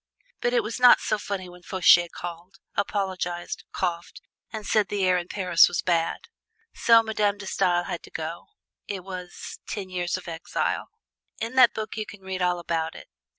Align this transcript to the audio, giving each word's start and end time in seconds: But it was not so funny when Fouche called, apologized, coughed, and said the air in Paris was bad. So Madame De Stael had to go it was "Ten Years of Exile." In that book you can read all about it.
But 0.41 0.55
it 0.55 0.63
was 0.63 0.79
not 0.79 0.99
so 0.99 1.19
funny 1.19 1.47
when 1.47 1.61
Fouche 1.61 2.07
called, 2.11 2.55
apologized, 2.73 3.65
coughed, 3.71 4.19
and 4.51 4.65
said 4.65 4.87
the 4.87 5.05
air 5.05 5.15
in 5.19 5.27
Paris 5.27 5.67
was 5.67 5.83
bad. 5.83 6.21
So 6.73 7.03
Madame 7.03 7.37
De 7.37 7.45
Stael 7.45 7.83
had 7.83 8.01
to 8.01 8.09
go 8.09 8.47
it 8.87 9.03
was 9.03 9.59
"Ten 9.67 9.89
Years 9.91 10.17
of 10.17 10.27
Exile." 10.27 10.89
In 11.39 11.53
that 11.53 11.75
book 11.75 11.97
you 11.97 12.07
can 12.07 12.21
read 12.21 12.41
all 12.41 12.57
about 12.57 12.95
it. 12.95 13.09